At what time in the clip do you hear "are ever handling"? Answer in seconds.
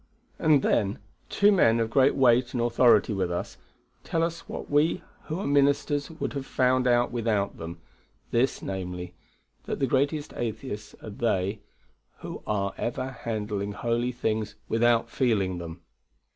12.47-13.73